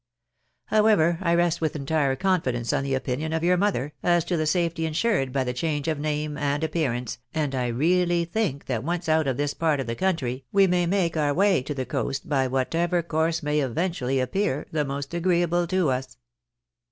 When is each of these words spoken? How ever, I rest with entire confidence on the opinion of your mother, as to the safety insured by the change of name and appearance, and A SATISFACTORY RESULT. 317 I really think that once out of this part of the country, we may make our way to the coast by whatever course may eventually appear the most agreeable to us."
How 0.65 0.87
ever, 0.87 1.19
I 1.21 1.35
rest 1.35 1.61
with 1.61 1.75
entire 1.75 2.15
confidence 2.15 2.73
on 2.73 2.83
the 2.83 2.95
opinion 2.95 3.33
of 3.33 3.43
your 3.43 3.55
mother, 3.55 3.93
as 4.01 4.25
to 4.25 4.35
the 4.35 4.47
safety 4.47 4.87
insured 4.87 5.31
by 5.31 5.43
the 5.43 5.53
change 5.53 5.87
of 5.87 5.99
name 5.99 6.39
and 6.39 6.63
appearance, 6.63 7.19
and 7.35 7.53
A 7.53 7.69
SATISFACTORY 7.69 7.71
RESULT. 7.71 8.07
317 8.09 8.11
I 8.15 8.17
really 8.17 8.25
think 8.55 8.65
that 8.65 8.83
once 8.83 9.07
out 9.07 9.27
of 9.27 9.37
this 9.37 9.53
part 9.53 9.79
of 9.79 9.85
the 9.85 9.93
country, 9.93 10.43
we 10.51 10.65
may 10.65 10.87
make 10.87 11.15
our 11.15 11.35
way 11.35 11.61
to 11.61 11.75
the 11.75 11.85
coast 11.85 12.27
by 12.27 12.47
whatever 12.47 13.03
course 13.03 13.43
may 13.43 13.59
eventually 13.59 14.19
appear 14.19 14.65
the 14.71 14.83
most 14.83 15.13
agreeable 15.13 15.67
to 15.67 15.91
us." 15.91 16.17